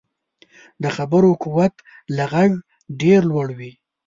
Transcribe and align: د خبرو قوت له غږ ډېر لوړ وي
د 0.83 0.85
خبرو 0.95 1.29
قوت 1.43 1.73
له 2.15 2.23
غږ 2.33 2.51
ډېر 3.01 3.19
لوړ 3.31 3.47
وي 3.57 3.71